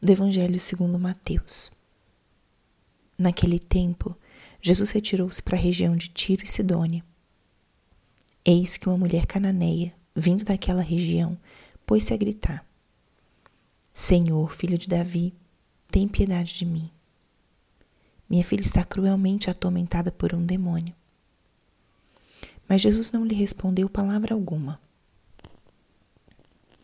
[0.00, 1.72] do Evangelho segundo Mateus.
[3.18, 4.16] Naquele tempo,
[4.60, 7.04] Jesus retirou-se para a região de Tiro e Sidônia.
[8.44, 11.38] Eis que uma mulher cananeia, vindo daquela região,
[11.86, 12.64] pôs-se a gritar:
[13.92, 15.34] Senhor, filho de Davi,
[15.88, 16.90] tem piedade de mim.
[18.28, 20.94] Minha filha está cruelmente atormentada por um demônio.
[22.68, 24.80] Mas Jesus não lhe respondeu palavra alguma.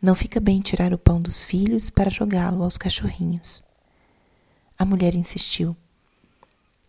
[0.00, 3.62] Não fica bem tirar o pão dos filhos para jogá-lo aos cachorrinhos.
[4.78, 5.76] A mulher insistiu: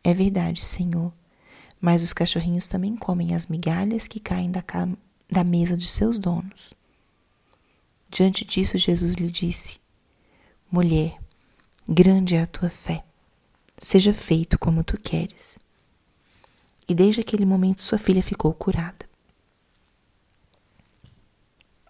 [0.03, 1.13] É verdade, Senhor,
[1.79, 4.63] mas os cachorrinhos também comem as migalhas que caem da,
[5.29, 6.73] da mesa de seus donos.
[8.09, 9.79] Diante disso, Jesus lhe disse:
[10.71, 11.17] Mulher,
[11.87, 13.03] grande é a tua fé.
[13.77, 15.59] Seja feito como tu queres.
[16.87, 19.04] E desde aquele momento sua filha ficou curada.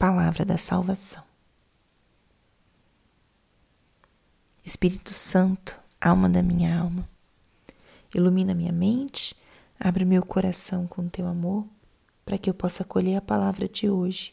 [0.07, 1.23] Palavra da salvação.
[4.63, 7.09] Espírito Santo, alma da minha alma,
[8.13, 9.35] ilumina minha mente,
[9.79, 11.67] abre meu coração com teu amor,
[12.23, 14.31] para que eu possa acolher a palavra de hoje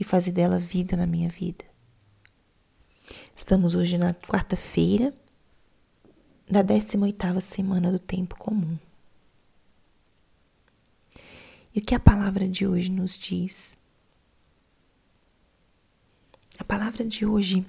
[0.00, 1.66] e fazer dela vida na minha vida.
[3.36, 5.12] Estamos hoje na quarta-feira
[6.50, 8.78] da 18ª semana do tempo comum.
[11.74, 13.76] E o que a palavra de hoje nos diz?
[16.78, 17.64] Palavra de hoje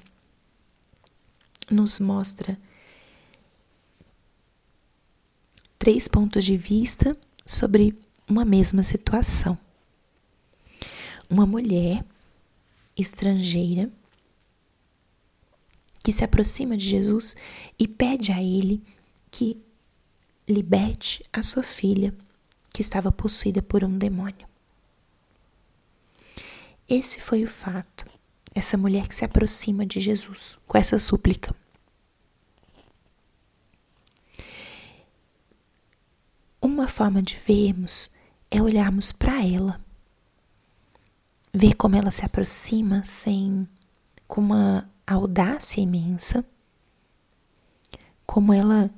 [1.71, 2.59] nos mostra
[5.79, 7.97] três pontos de vista sobre
[8.27, 9.57] uma mesma situação.
[11.29, 12.03] Uma mulher
[12.97, 13.89] estrangeira
[16.03, 17.37] que se aproxima de Jesus
[17.79, 18.83] e pede a ele
[19.31, 19.57] que
[20.45, 22.13] liberte a sua filha,
[22.73, 24.45] que estava possuída por um demônio.
[26.89, 28.16] Esse foi o fato.
[28.57, 31.55] Essa mulher que se aproxima de Jesus com essa súplica.
[36.59, 38.09] Uma forma de vermos
[38.49, 39.79] é olharmos para ela,
[41.53, 43.69] ver como ela se aproxima sem
[44.27, 46.43] com uma audácia imensa,
[48.25, 48.89] como ela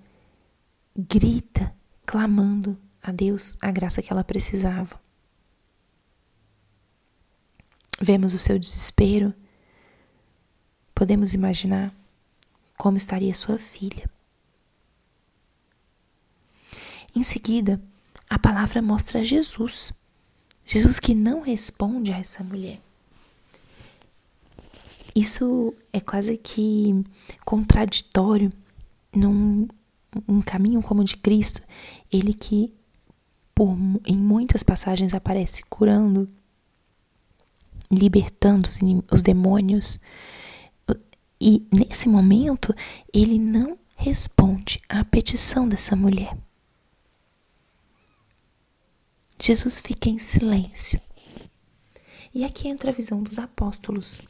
[0.97, 1.75] grita,
[2.05, 4.97] clamando a Deus a graça que ela precisava.
[7.99, 9.33] Vemos o seu desespero,
[10.99, 11.95] podemos imaginar
[12.77, 14.09] como estaria sua filha.
[17.15, 17.81] Em seguida,
[18.29, 19.93] a palavra mostra Jesus.
[20.67, 22.81] Jesus que não responde a essa mulher.
[25.15, 27.05] Isso é quase que
[27.45, 28.51] contraditório
[29.15, 29.69] num
[30.27, 31.61] um caminho como o de Cristo,
[32.11, 32.73] ele que
[33.55, 33.69] por,
[34.05, 36.27] em muitas passagens aparece curando,
[37.89, 38.79] libertando os,
[39.09, 39.97] os demônios.
[41.39, 42.73] E nesse momento,
[43.13, 46.37] ele não responde à petição dessa mulher.
[49.41, 50.99] Jesus fica em silêncio.
[52.33, 54.21] E aqui entra a visão dos apóstolos.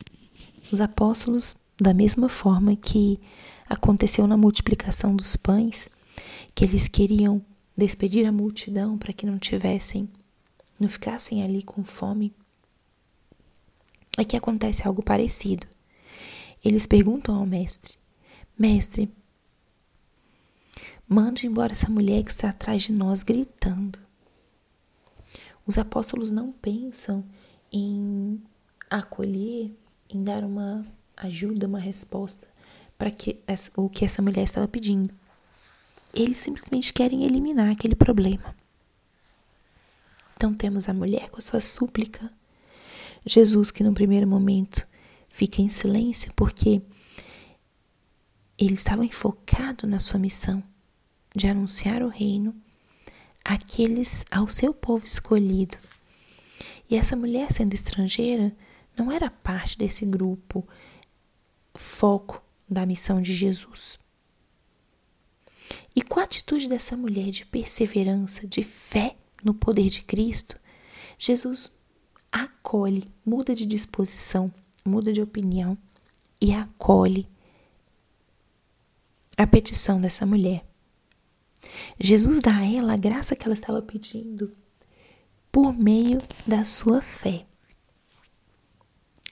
[0.71, 3.19] Os apóstolos, da mesma forma que
[3.67, 5.89] aconteceu na multiplicação dos pães,
[6.53, 7.43] que eles queriam
[7.75, 10.07] despedir a multidão para que não tivessem,
[10.79, 12.33] não ficassem ali com fome.
[14.17, 15.67] Aqui acontece algo parecido.
[16.63, 17.97] Eles perguntam ao mestre:
[18.57, 19.11] Mestre,
[21.07, 23.99] mande embora essa mulher que está atrás de nós gritando.
[25.65, 27.23] Os apóstolos não pensam
[27.71, 28.41] em
[28.89, 29.71] acolher
[30.09, 32.47] em dar uma ajuda, uma resposta
[32.97, 33.39] para que
[33.77, 35.13] o que essa mulher estava pedindo.
[36.13, 38.55] Eles simplesmente querem eliminar aquele problema.
[40.35, 42.31] Então temos a mulher com a sua súplica,
[43.25, 44.87] Jesus que no primeiro momento
[45.29, 46.81] fica em silêncio porque
[48.57, 50.61] ele estava enfocado na sua missão
[51.33, 52.53] de anunciar o reino
[53.43, 55.77] àqueles ao seu povo escolhido.
[56.89, 58.55] E essa mulher sendo estrangeira
[58.97, 60.67] não era parte desse grupo
[61.73, 63.97] foco da missão de Jesus.
[65.95, 70.59] E com a atitude dessa mulher de perseverança, de fé no poder de Cristo,
[71.17, 71.71] Jesus
[72.31, 74.53] acolhe, muda de disposição,
[74.85, 75.77] muda de opinião
[76.41, 77.27] e acolhe
[79.37, 80.65] a petição dessa mulher.
[81.99, 84.55] Jesus dá a ela a graça que ela estava pedindo
[85.51, 87.45] por meio da sua fé.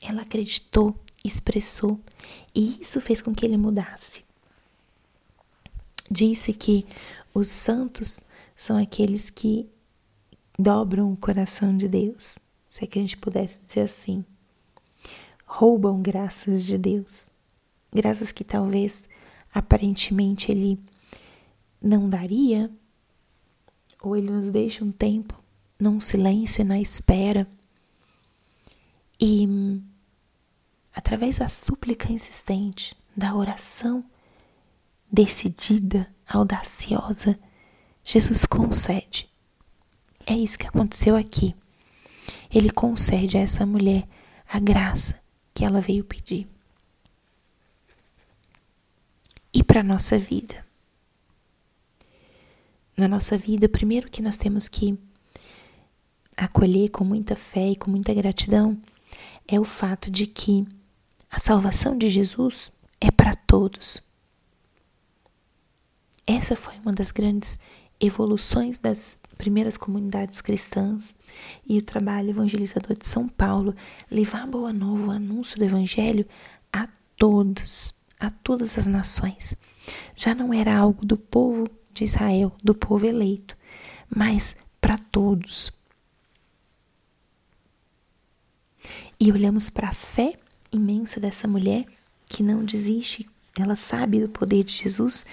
[0.02, 2.00] Ela acreditou, expressou,
[2.54, 4.24] e isso fez com que ele mudasse.
[6.10, 6.86] Disse que
[7.34, 8.24] os santos
[8.56, 9.70] são aqueles que
[10.58, 14.26] dobram o coração de Deus, se é que a gente pudesse dizer assim.
[15.50, 17.30] Roubam graças de Deus,
[17.90, 19.08] graças que talvez
[19.52, 20.78] aparentemente ele
[21.82, 22.70] não daria,
[24.04, 25.42] ou ele nos deixa um tempo
[25.80, 27.48] num silêncio e na espera.
[29.20, 29.82] E
[30.94, 34.04] através da súplica insistente, da oração
[35.10, 37.40] decidida, audaciosa,
[38.04, 39.30] Jesus concede.
[40.26, 41.56] É isso que aconteceu aqui.
[42.54, 44.06] Ele concede a essa mulher
[44.46, 45.26] a graça
[45.58, 46.48] que ela veio pedir.
[49.52, 50.64] E para a nossa vida?
[52.96, 54.96] Na nossa vida, primeiro que nós temos que
[56.38, 58.80] acolher com muita fé e com muita gratidão
[59.48, 60.64] é o fato de que
[61.28, 62.72] a salvação de Jesus
[63.02, 64.00] é para todos.
[66.28, 67.58] Essa foi uma das grandes
[68.00, 71.16] evoluções das primeiras comunidades cristãs
[71.68, 73.74] e o trabalho evangelizador de São Paulo,
[74.10, 76.26] levar a boa nova, o anúncio do evangelho
[76.72, 79.56] a todos, a todas as nações.
[80.16, 83.58] Já não era algo do povo de Israel, do povo eleito,
[84.14, 85.72] mas para todos.
[89.20, 90.32] E olhamos para a fé
[90.72, 91.86] imensa dessa mulher
[92.26, 93.28] que não desiste,
[93.62, 95.26] ela sabe do poder de Jesus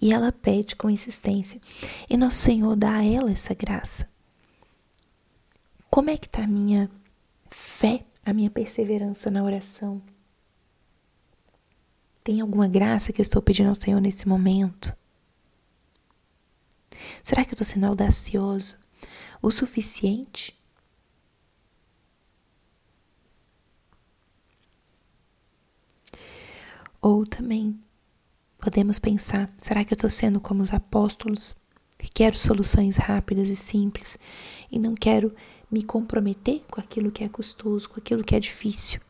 [0.00, 1.60] e ela pede com insistência.
[2.08, 4.08] E nosso Senhor dá a ela essa graça.
[5.90, 6.90] Como é que está a minha
[7.50, 10.00] fé, a minha perseverança na oração?
[12.22, 14.94] Tem alguma graça que eu estou pedindo ao Senhor nesse momento?
[17.22, 18.78] Será que eu estou sendo audacioso
[19.42, 20.59] o suficiente
[27.00, 27.78] Ou também
[28.58, 31.56] podemos pensar: será que eu estou sendo como os apóstolos,
[31.98, 34.18] que quero soluções rápidas e simples
[34.70, 35.34] e não quero
[35.70, 39.00] me comprometer com aquilo que é custoso, com aquilo que é difícil?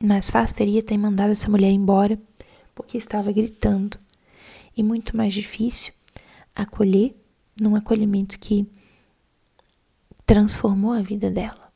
[0.00, 2.18] Mais fácil teria ter mandado essa mulher embora
[2.74, 3.98] porque estava gritando,
[4.76, 5.92] e muito mais difícil
[6.54, 7.16] acolher
[7.60, 8.64] num acolhimento que
[10.24, 11.67] transformou a vida dela.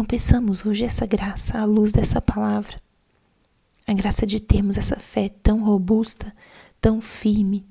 [0.00, 2.74] Então peçamos hoje essa graça à luz dessa palavra.
[3.86, 6.34] A graça de termos essa fé tão robusta,
[6.80, 7.66] tão firme,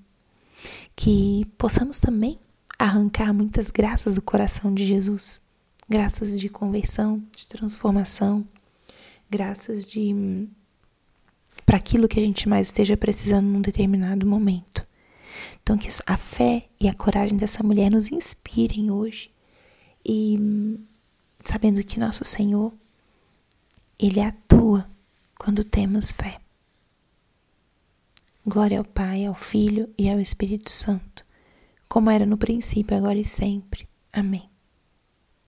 [0.96, 2.40] que possamos também
[2.78, 5.42] arrancar muitas graças do coração de Jesus.
[5.90, 8.48] Graças de conversão, de transformação,
[9.28, 10.48] graças de
[11.66, 14.86] para aquilo que a gente mais esteja precisando num determinado momento.
[15.64, 19.32] Então que a fé e a coragem dessa mulher nos inspirem hoje
[20.06, 20.80] e
[21.50, 22.72] sabendo que nosso Senhor,
[24.00, 24.88] Ele atua
[25.36, 26.40] quando temos fé.
[28.46, 31.26] Glória ao Pai, ao Filho e ao Espírito Santo,
[31.88, 33.88] como era no princípio, agora e sempre.
[34.14, 34.49] Amém.